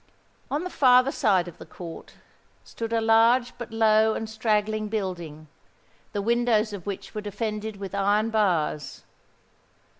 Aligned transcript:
On 0.49 0.63
the 0.63 0.71
farther 0.71 1.11
side 1.11 1.47
of 1.47 1.59
the 1.59 1.65
court 1.67 2.15
stood 2.63 2.91
a 2.91 2.99
large 2.99 3.55
but 3.59 3.69
low 3.71 4.15
and 4.15 4.27
straggling 4.27 4.87
building, 4.87 5.47
the 6.11 6.23
windows 6.23 6.73
of 6.73 6.87
which 6.87 7.13
were 7.13 7.21
defended 7.21 7.75
with 7.75 7.93
iron 7.93 8.31
bars. 8.31 9.03